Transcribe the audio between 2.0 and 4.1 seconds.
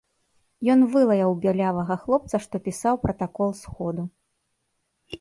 хлопца, што пісаў пратакол сходу.